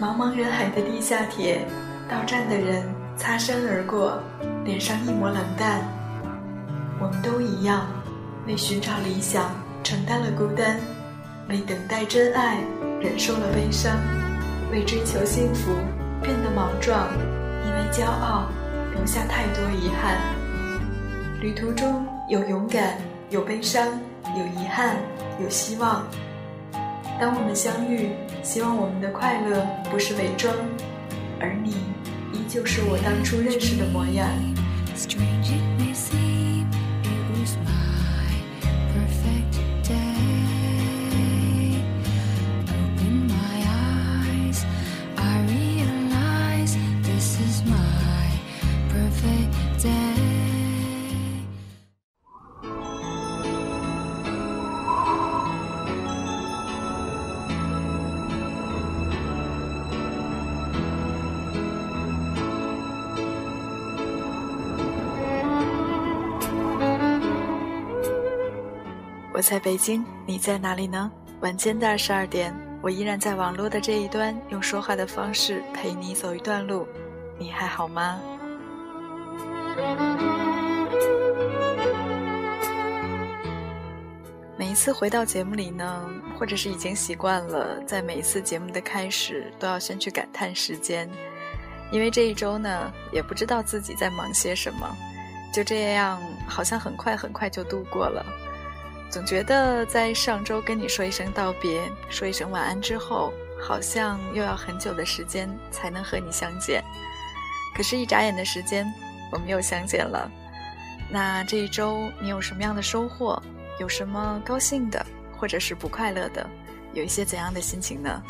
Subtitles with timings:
[0.00, 1.64] 茫茫人海的地下铁，
[2.08, 2.82] 到站的人
[3.16, 4.18] 擦身而过，
[4.64, 5.80] 脸上一抹冷淡。
[7.00, 7.86] 我们都一样，
[8.46, 9.50] 为寻找理想
[9.84, 10.76] 承担了孤单，
[11.48, 12.58] 为等待真爱
[13.00, 13.96] 忍受了悲伤，
[14.72, 15.72] 为追求幸福
[16.22, 17.08] 变得莽撞，
[17.64, 18.48] 因为骄傲
[18.94, 20.16] 留下太多遗憾。
[21.40, 22.96] 旅途中有勇敢，
[23.30, 23.86] 有悲伤，
[24.36, 24.96] 有遗憾，
[25.40, 26.04] 有希望。
[27.20, 28.10] 当我们相遇，
[28.42, 30.54] 希望我们的快乐不是伪装，
[31.40, 31.70] 而你
[32.32, 34.28] 依旧是我当初认识的模样
[34.96, 36.31] strangeness。
[69.42, 71.10] 我在北京，你在哪里呢？
[71.40, 76.86] 晚间的二十二点，我依然在网络的这一端，用说话的方式陪你走一段路。
[77.40, 78.20] 你还好吗？
[84.56, 91.10] 每一次回到节目里呢，或者是已经习惯了，在每一次节目的开始都要先去感叹时间，
[91.90, 94.88] 因为这一周呢，也不知道自己在忙些什么，
[95.52, 98.24] 就这样，好像很快很快就度过了。
[99.12, 106.82] 总觉得在上周跟你说一声道别，说一声晚安之后，好像又要很久的时间才能和你相见。
[107.76, 108.90] 可是，一眨眼的时间，
[109.30, 110.30] 我们又相见了。
[111.10, 113.40] 那这一周你有什么样的收获？
[113.78, 115.04] 有什么高兴的，
[115.36, 116.48] 或者是不快乐的？
[116.94, 118.22] 有一些怎样的心情呢？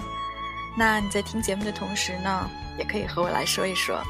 [0.76, 4.02] 那你在听节目的同时呢，也可以和我来说一说。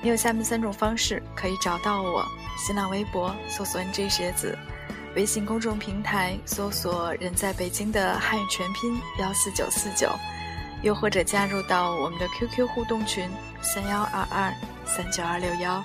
[0.00, 2.24] 你有下面三种方式可以找到我：
[2.56, 4.56] 新浪微博搜索 “nj 学子”。
[5.16, 10.08] 微信公众平台搜索“人在北京”的汉语全拼幺四九四九，
[10.82, 13.28] 又或者加入到我们的 QQ 互动群
[13.60, 14.54] 三幺二二
[14.86, 15.82] 三九二六幺。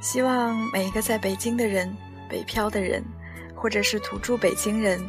[0.00, 1.96] 希望每一个在北京的人、
[2.28, 3.02] 北漂的人，
[3.54, 5.00] 或者是土著北京人，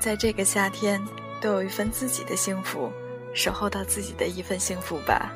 [0.00, 1.00] 在这个夏天
[1.38, 2.90] 都有一份自己的幸福。
[3.38, 5.30] 守候到自己的一份幸福吧。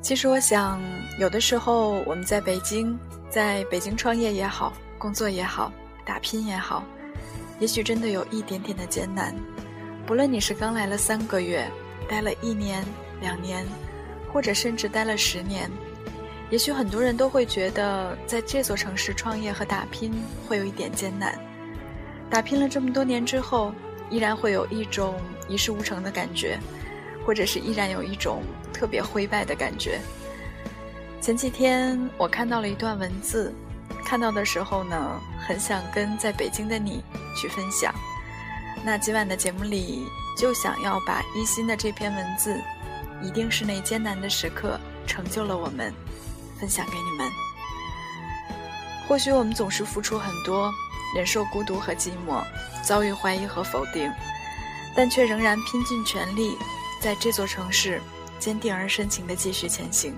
[0.00, 0.80] 其实我想，
[1.18, 2.96] 有的时候我们在北京，
[3.28, 5.72] 在北京创业也好，工作也好，
[6.04, 6.84] 打拼也好，
[7.58, 9.34] 也许真的有一点点的艰难。
[10.06, 11.68] 不论你是刚来了三个月，
[12.08, 12.84] 待了一年、
[13.20, 13.66] 两年，
[14.32, 15.68] 或者甚至待了十年，
[16.48, 20.12] 也许很多人都会觉得，在这座城市创业和打拼
[20.46, 21.36] 会有一点艰难。
[22.30, 23.72] 打拼了这么多年之后，
[24.10, 25.14] 依然会有一种
[25.48, 26.58] 一事无成的感觉，
[27.24, 28.42] 或者是依然有一种
[28.72, 30.00] 特别灰败的感觉。
[31.20, 33.52] 前几天我看到了一段文字，
[34.04, 37.02] 看到的时候呢，很想跟在北京的你
[37.36, 37.94] 去分享。
[38.84, 40.06] 那今晚的节目里，
[40.38, 42.60] 就想要把一心的这篇文字，
[43.22, 45.92] 一定是那艰难的时刻成就了我们，
[46.60, 47.28] 分享给你们。
[49.08, 50.72] 或许我们总是付出很多。
[51.16, 52.44] 忍受孤独和寂寞，
[52.84, 54.12] 遭遇怀疑和否定，
[54.94, 56.58] 但却仍然拼尽全力，
[57.00, 57.98] 在这座城市
[58.38, 60.14] 坚定而深情地继续前行。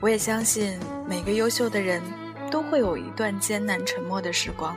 [0.00, 0.76] 我也相信，
[1.06, 2.02] 每个优秀的人
[2.50, 4.76] 都会有一段艰难沉默的时光。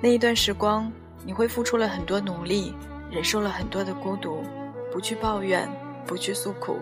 [0.00, 0.88] 那一段时光，
[1.24, 2.72] 你会付出了很多努力，
[3.10, 4.44] 忍受了很多的孤独，
[4.92, 5.68] 不去抱怨，
[6.06, 6.78] 不去诉苦，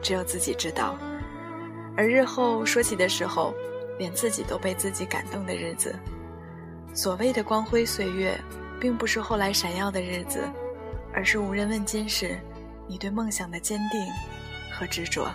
[0.00, 0.96] 只有自己知道。
[1.96, 3.52] 而日后说起的时候，
[3.98, 5.92] 连自己都被自己感动的日子。
[6.92, 8.38] 所谓的光辉岁月，
[8.80, 10.48] 并不是后来闪耀的日子，
[11.12, 12.38] 而是无人问津时，
[12.86, 14.00] 你对梦想的坚定
[14.72, 15.30] 和执着。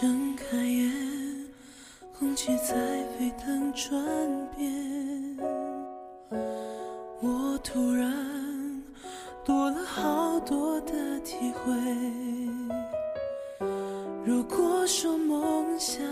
[0.00, 0.90] 睁开眼。
[2.18, 2.74] 空气在
[3.18, 4.02] 沸腾转
[4.56, 5.36] 变，
[7.20, 8.10] 我突然
[9.44, 11.74] 多了好多的体会。
[14.24, 16.02] 如果说梦想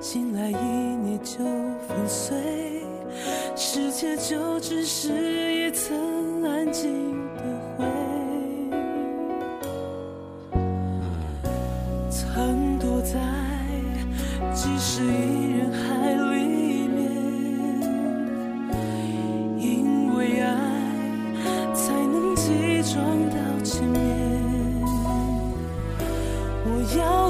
[0.00, 0.56] 醒来一
[0.96, 1.38] 捏就
[1.86, 2.84] 粉碎，
[3.54, 5.08] 世界就只是
[5.54, 7.14] 一层安静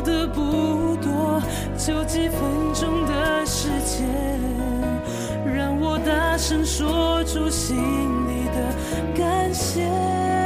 [0.02, 1.42] 的不多，
[1.76, 2.40] 就几分
[2.74, 4.08] 钟的时间，
[5.44, 8.74] 让我大声说出心里的
[9.16, 10.39] 感谢。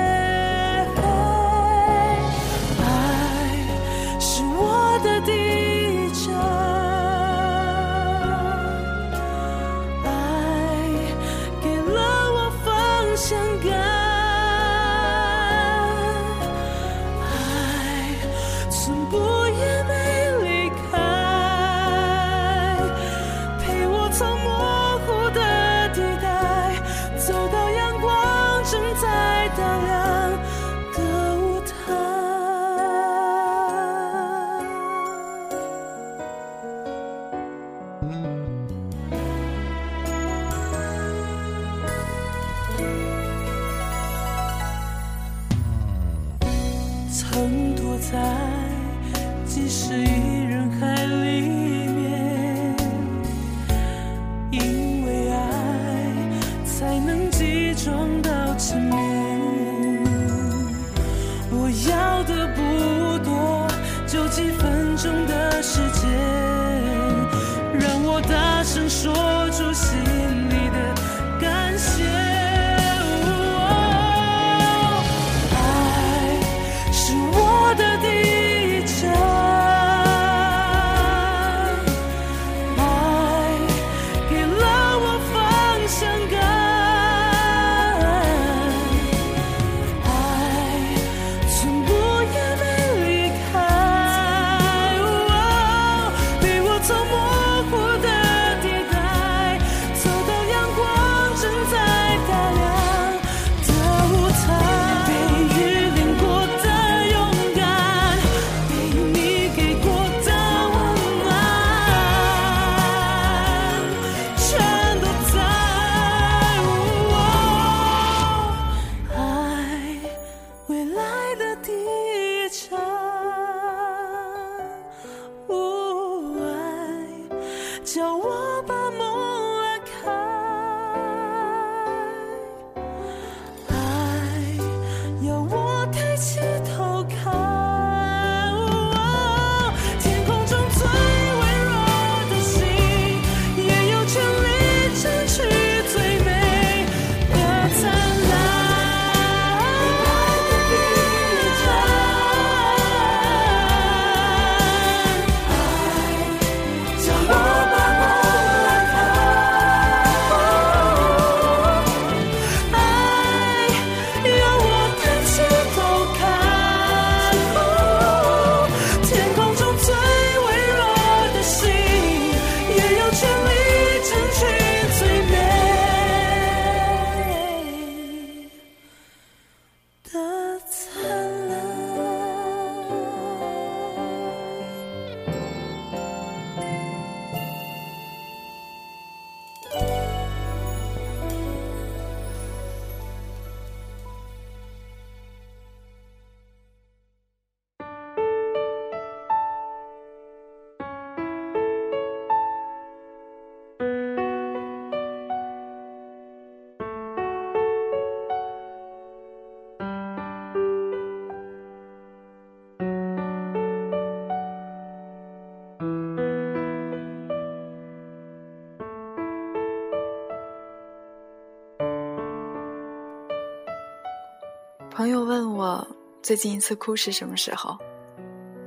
[226.25, 227.77] 最近一次哭是什么时候，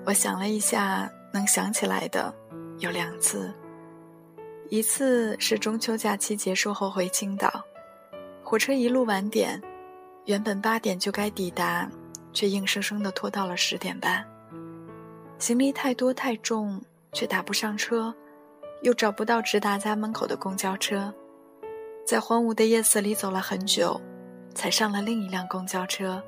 [0.06, 2.32] 我想了一下，能想起来的
[2.78, 3.52] 有两次。
[4.70, 7.66] 一次是中秋假期结束后回青岛，
[8.44, 9.60] 火车一路晚点，
[10.26, 11.90] 原本八点就该抵达，
[12.32, 14.24] 却硬生生的拖到了十点半。
[15.40, 16.80] 行李太多太重，
[17.12, 18.14] 却打不上车，
[18.84, 21.12] 又找不到直达家门口的公交车，
[22.06, 24.00] 在荒芜的夜色里走了很久，
[24.54, 26.22] 才上了另一辆公交车。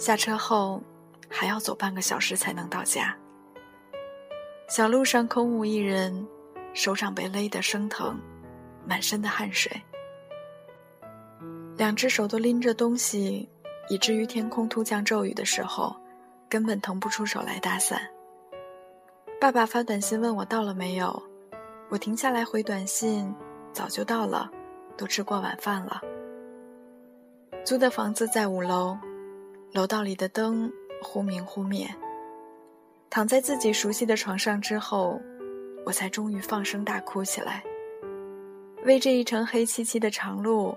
[0.00, 0.82] 下车后，
[1.28, 3.14] 还要走半个小时才能到家。
[4.66, 6.26] 小路上空无一人，
[6.72, 8.18] 手掌被勒得生疼，
[8.86, 9.70] 满身的汗水。
[11.76, 13.46] 两只手都拎着东西，
[13.90, 15.94] 以至于天空突降骤雨的时候，
[16.48, 18.00] 根本腾不出手来打伞。
[19.38, 21.22] 爸爸发短信问我到了没有，
[21.90, 23.34] 我停下来回短信，
[23.70, 24.50] 早就到了，
[24.96, 26.00] 都吃过晚饭了。
[27.66, 28.96] 租的房子在五楼，
[29.72, 31.88] 楼道里的灯忽明忽灭。
[33.08, 35.20] 躺在自己熟悉的床上之后，
[35.86, 37.62] 我才终于放声大哭起来。
[38.84, 40.74] 为这一程黑漆漆的长路，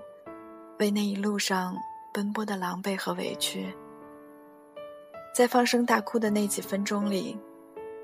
[0.78, 1.76] 为那一路上
[2.12, 3.66] 奔波的狼狈和委屈，
[5.34, 7.36] 在放声大哭的那几分钟里，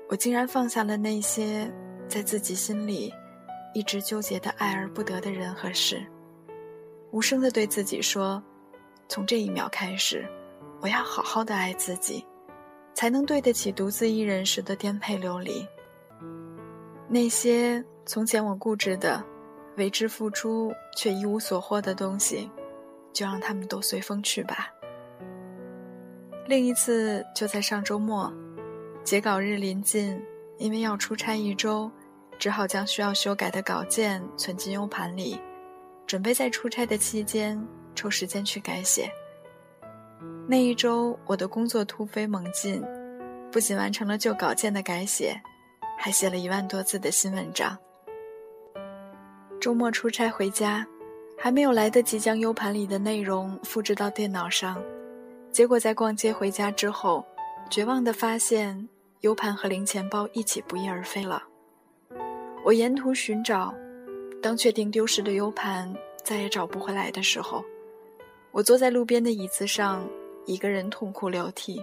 [0.09, 1.71] 我竟然放下了那些
[2.07, 3.13] 在自己心里
[3.73, 6.05] 一直纠结的爱而不得的人和事，
[7.11, 8.41] 无声的对自己说
[9.07, 10.27] ：“从这一秒开始，
[10.81, 12.25] 我要好好的爱自己。”
[12.93, 15.65] 才能对得起独自一人时的颠沛流离。
[17.07, 19.23] 那些从前我固执的、
[19.77, 22.51] 为之付出却一无所获的东西，
[23.13, 24.69] 就让他们都随风去吧。
[26.47, 28.31] 另一次就在上周末，
[29.05, 30.21] 截稿日临近，
[30.57, 31.89] 因为要出差一周，
[32.37, 35.39] 只好将需要修改的稿件存进 U 盘里，
[36.05, 39.09] 准备在出差的期间抽时间去改写。
[40.51, 42.83] 那一周，我的工作突飞猛进，
[43.49, 45.41] 不仅完成了旧稿件的改写，
[45.97, 47.77] 还写了一万多字的新文章。
[49.61, 50.85] 周末出差回家，
[51.37, 54.83] 还没有来得及将 U 盘里的内容复制到电脑上，
[55.53, 57.25] 结果在逛街回家之后，
[57.69, 58.89] 绝望地发现
[59.21, 61.41] U 盘和零钱包一起不翼而飞了。
[62.65, 63.73] 我沿途寻找，
[64.41, 67.63] 当确定丢失的 U 盘再也找不回来的时候，
[68.51, 70.05] 我坐在路边的椅子上。
[70.45, 71.81] 一个人痛哭流涕，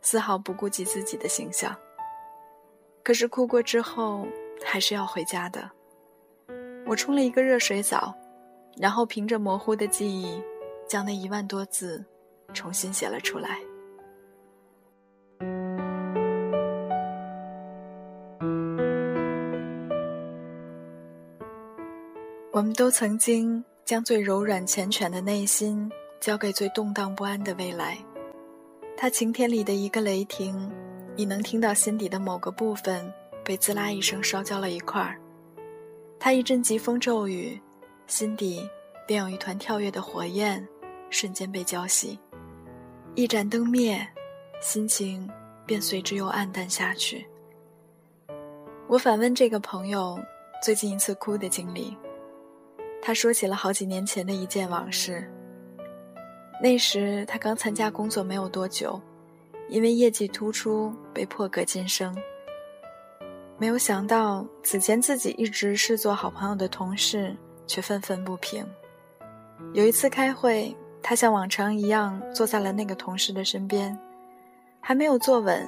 [0.00, 1.76] 丝毫不顾及自己的形象。
[3.02, 4.26] 可是哭过之后，
[4.64, 5.70] 还是要回家的。
[6.86, 8.14] 我冲了一个热水澡，
[8.76, 10.42] 然后凭着模糊的记忆，
[10.88, 12.04] 将那一万多字
[12.52, 13.58] 重新写了出来。
[22.52, 25.90] 我们都曾经将最柔软缱绻的内心。
[26.20, 27.96] 交给最动荡不安的未来，
[28.94, 30.70] 他晴天里的一个雷霆，
[31.16, 33.10] 你能听到心底的某个部分
[33.42, 35.16] 被滋啦一声烧焦了一块儿；
[36.18, 37.58] 他一阵疾风骤雨，
[38.06, 38.68] 心底
[39.06, 40.68] 便有一团跳跃的火焰，
[41.08, 42.18] 瞬间被浇熄。
[43.14, 44.06] 一盏灯灭，
[44.60, 45.26] 心情
[45.64, 47.26] 便随之又暗淡下去。
[48.88, 50.20] 我反问这个朋友
[50.62, 51.96] 最近一次哭的经历，
[53.00, 55.26] 他说起了好几年前的一件往事。
[56.62, 59.00] 那时他刚参加工作没有多久，
[59.68, 62.14] 因为业绩突出被破格晋升。
[63.56, 67.34] 没有想到此前自己一直视作好朋友的同事
[67.66, 68.66] 却愤愤不平。
[69.72, 73.98] 有一次开会，他像往常一样坐在了那个同事的身边，
[74.80, 75.66] 还没有坐稳，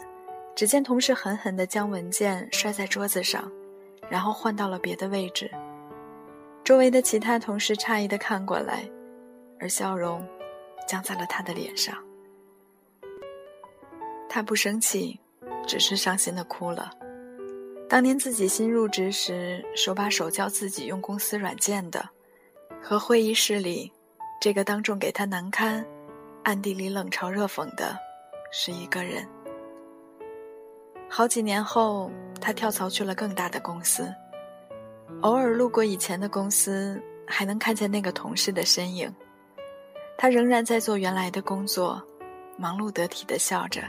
[0.55, 3.51] 只见同事狠狠地将文件摔在桌子上，
[4.11, 5.51] 然后换到了别的位置。
[6.65, 8.89] 周围的其他同事诧异地看过来，
[9.59, 10.23] 而笑容。
[10.87, 11.97] 僵在了他的脸上。
[14.29, 15.21] 他不生气，
[15.67, 16.91] 只是伤心的哭了。
[17.89, 22.09] 当年自己新入职时，手把手教自己用公司软件的，
[22.83, 23.93] 和会议室里
[24.41, 25.85] 这个当众给他难堪、
[26.43, 27.95] 暗地里冷嘲热讽的，
[28.51, 29.29] 是一个人。
[31.11, 32.11] 好几年后，
[32.41, 34.11] 他跳槽去了更大的公司，
[35.21, 39.15] 偶尔路过以前的公司，还能看见那个同事的身影。
[40.23, 42.01] 他仍然在做原来的工作，
[42.57, 43.83] 忙碌得体的笑着，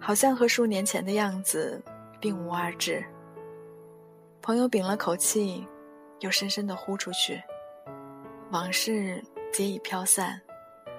[0.00, 1.80] 好像和数年前的样子
[2.18, 3.04] 并无二致。
[4.42, 5.64] 朋友屏了口气，
[6.18, 7.40] 又深深的呼出去。
[8.50, 10.40] 往事皆已飘散，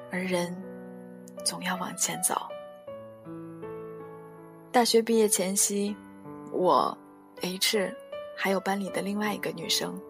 [0.10, 0.56] 而人
[1.44, 2.34] 总要往前走。
[4.72, 5.94] 大学毕业前夕，
[6.54, 6.98] 我、
[7.42, 7.94] H，
[8.38, 10.02] 还有班里的另外一个女生，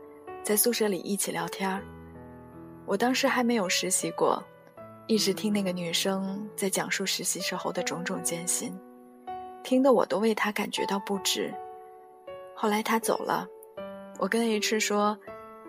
[0.44, 1.82] 在宿舍里一起聊天儿。
[2.90, 4.44] 我当时还没有实习过，
[5.06, 8.76] 一直听那个女生在讲述实习时候的种种艰辛，
[9.62, 11.54] 听得我都为她感觉到不值。
[12.56, 13.48] 后来她走了，
[14.18, 15.16] 我跟 H 说：“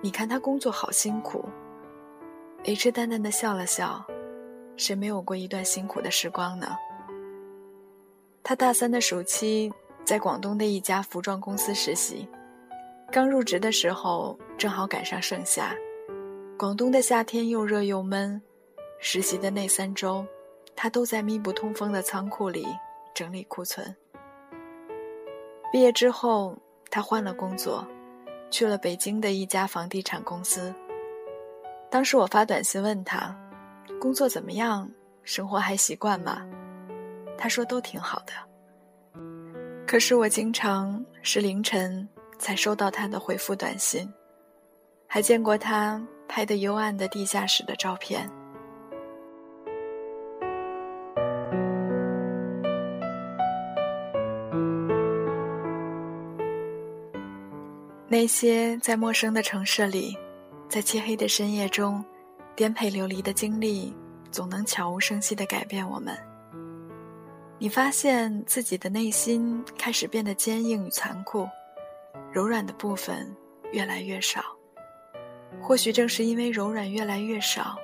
[0.00, 1.46] 你看她工作好辛苦。
[2.64, 4.02] ”H 淡淡的笑了笑
[4.78, 6.74] ：“谁没有过一段辛苦的时光呢？”
[8.42, 9.70] 他大三的暑期
[10.06, 12.26] 在广东的一家服装公司实习，
[13.12, 15.74] 刚入职的时候，正好赶上盛夏，
[16.60, 18.38] 广东的夏天又热又闷。
[18.98, 20.22] 实习的那三周，
[20.76, 22.66] 他都在密不通风的仓库里
[23.14, 23.96] 整理库存。
[25.72, 26.54] 毕业之后，
[26.90, 27.82] 他换了工作，
[28.50, 30.70] 去了北京的一家房地产公司。
[31.88, 33.34] 当时我发短信问他，
[33.98, 34.86] 工作怎么样，
[35.22, 36.46] 生活还习惯吗？
[37.38, 38.34] 他说都挺好的。
[39.86, 42.06] 可是我经常是凌晨
[42.38, 44.06] 才收到他的回复短信，
[45.06, 45.98] 还见过他
[46.30, 48.30] 拍的幽暗的地下室的照片。
[58.06, 60.16] 那些在陌生的城市里，
[60.68, 62.04] 在漆黑的深夜中，
[62.54, 63.92] 颠沛流离的经历，
[64.30, 66.16] 总能悄无声息地改变我们。
[67.58, 71.48] 你发现自己的内心开始变得坚硬与残酷，
[72.32, 73.34] 柔软的部分
[73.72, 74.59] 越来越少。
[75.60, 77.76] 或许正是因为柔软越来越少，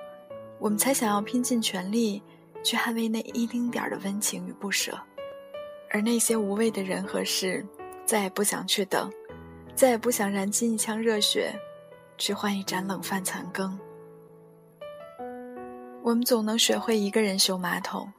[0.59, 2.23] 我们才想要拼尽全力
[2.63, 4.99] 去捍卫那一丁点儿的温情与不舍，
[5.91, 7.65] 而那些无谓的人和事，
[8.05, 9.11] 再也不想去等。
[9.75, 11.55] 再也不想燃尽一腔热血，
[12.17, 13.79] 去换一盏冷饭残羹。
[16.03, 18.11] 我们总能学会一个人修马桶，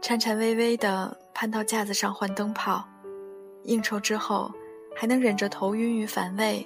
[0.00, 2.86] 颤颤巍巍地攀到架子上换灯泡，
[3.64, 4.48] 应酬之后
[4.94, 6.64] 还能忍着头晕与反胃，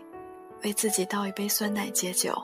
[0.62, 2.34] 为自己倒一杯酸奶解酒。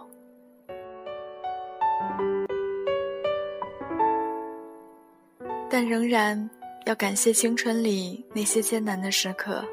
[5.68, 6.49] 但仍然
[6.87, 9.64] 要感谢青春里那些艰难的时刻。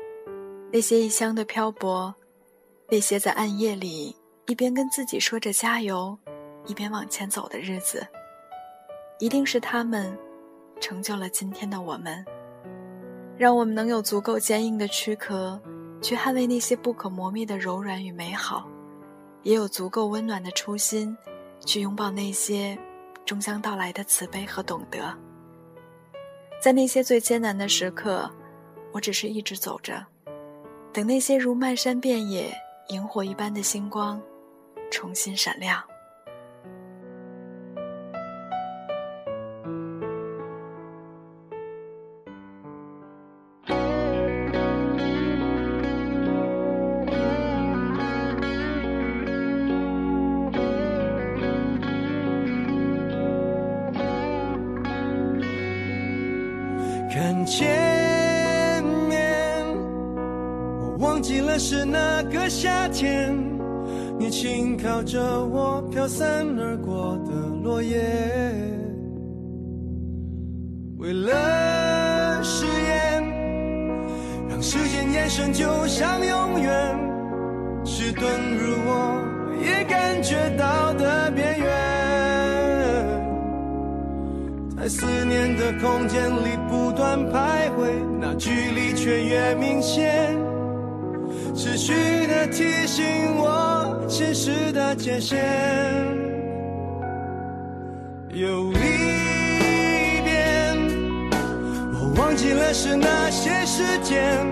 [0.72, 2.14] 那些异乡的漂泊，
[2.90, 4.16] 那些在暗夜里
[4.48, 6.18] 一边跟自己说着加油，
[6.66, 8.06] 一边往前走的日子，
[9.20, 10.18] 一定是他们
[10.82, 12.26] 成就了今天的我们，
[13.38, 15.62] 让我们能有足够坚硬的躯壳
[16.04, 18.68] 去捍卫那些不可磨灭的柔软与美好，
[19.42, 21.18] 也有足够温暖的初心
[21.66, 22.78] 去拥抱那些
[23.26, 25.18] 终将到来的慈悲和懂得。
[26.62, 28.30] 在那些最艰难的时刻，
[28.92, 30.06] 我只是一直走着。
[30.92, 32.54] 等那些如漫山遍野
[32.90, 34.22] 萤火一般的星光
[34.92, 35.82] 重新闪亮。
[62.34, 63.32] 个夏天，
[64.18, 67.32] 你轻靠着我飘散而过的
[67.64, 68.02] 落叶。
[70.98, 73.24] 为了誓言，
[74.50, 76.98] 让时间延伸就像永远，
[77.86, 78.26] 迟钝
[78.58, 79.22] 如我
[79.64, 81.70] 也感觉到的边缘，
[84.76, 90.36] 在思念的空间里不断徘徊，那距离却越明显。
[91.64, 91.94] 持续
[92.28, 95.38] 的提醒我现实的界限，
[98.34, 98.80] 有离
[100.26, 100.76] 别，
[101.94, 104.46] 我忘记了是哪些时间，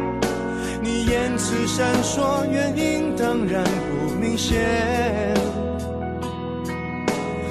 [0.81, 5.35] 你言辞闪烁，原因当然不明显，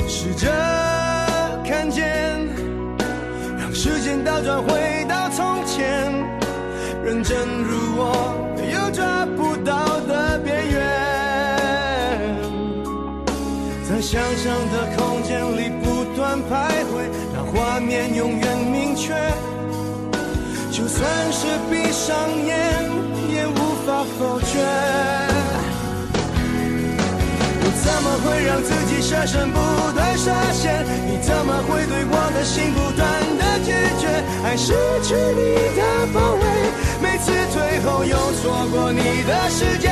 [0.09, 0.51] 试着
[1.67, 2.49] 看见，
[3.59, 6.11] 让时间倒转回到从前，
[7.05, 8.50] 认真如我。
[14.11, 19.15] 想象的空间里不断徘徊，让画面永远明确。
[20.73, 22.91] 就算是闭上眼，
[23.31, 23.55] 也无
[23.87, 24.59] 法否决。
[27.63, 29.59] 我怎么会让自己设身不
[29.95, 30.85] 断设限？
[31.07, 33.07] 你怎么会对我的心不断
[33.39, 33.71] 的拒
[34.01, 34.11] 绝？
[34.43, 35.81] 爱失去你的
[36.13, 36.43] 包围。
[37.01, 39.89] 每次退后又错过你的世界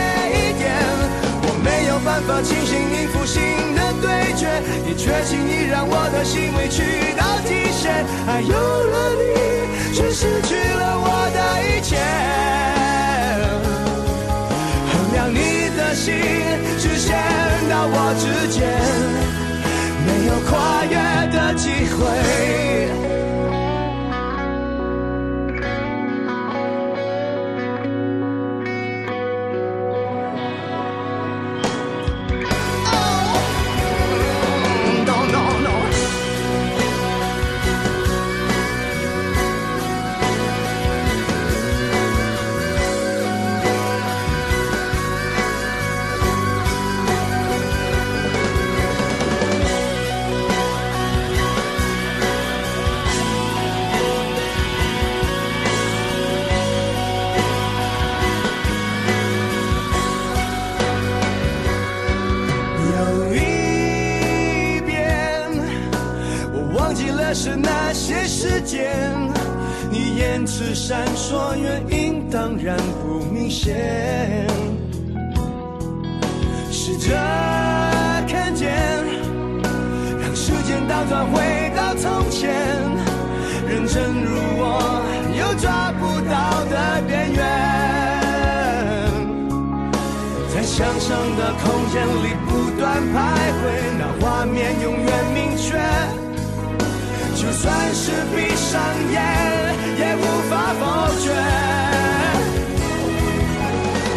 [4.99, 11.97] 却轻易让我的心委屈到极限，爱有了你，却失去了我的一切。
[14.91, 16.13] 衡量你的心，
[16.81, 17.17] 直线
[17.71, 18.59] 到我之间，
[20.05, 20.97] 没有跨越
[21.31, 23.18] 的机会。
[90.79, 93.17] 想象的空间里不断徘
[93.59, 93.67] 徊，
[93.99, 95.77] 那画面永远明确。
[97.35, 99.19] 就算是闭上眼，
[99.99, 100.83] 也无法否
[101.19, 101.35] 决。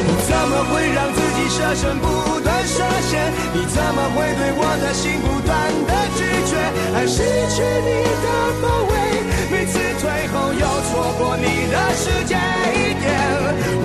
[0.06, 3.34] 你怎么会让自己设身不断设限？
[3.56, 5.50] 你怎么会对我的心不断
[5.88, 6.54] 的拒绝？
[6.94, 7.24] 爱失
[7.56, 8.28] 去你的
[8.62, 8.94] 包围，
[10.02, 12.34] 最后又错过你的世界
[12.74, 13.06] 一点，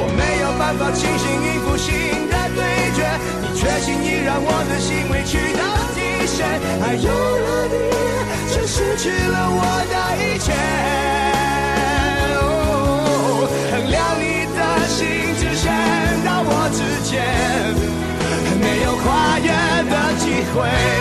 [0.01, 1.93] 我没有办法清醒应付新
[2.33, 2.65] 的对
[2.97, 3.05] 决，
[3.43, 5.61] 你却轻易让我的心委屈到
[5.93, 6.49] 极限，
[6.81, 7.77] 爱有了你，
[8.51, 9.61] 却失去了我
[9.93, 10.49] 的一切。
[12.33, 12.41] 哦
[13.71, 14.97] 衡量你的心
[15.37, 15.69] 只限
[16.25, 17.21] 到我之间，
[18.59, 19.53] 没有跨越
[19.91, 20.25] 的机
[20.55, 20.96] 会。